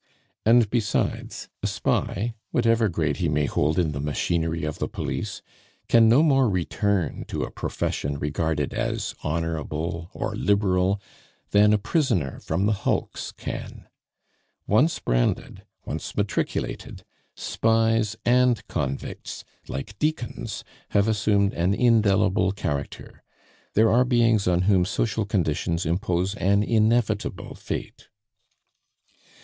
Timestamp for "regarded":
8.17-8.73